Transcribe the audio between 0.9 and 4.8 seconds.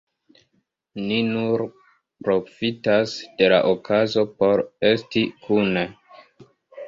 Ni nur profitas de la okazo por